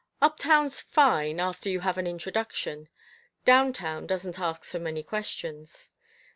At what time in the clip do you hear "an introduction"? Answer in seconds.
1.95-2.89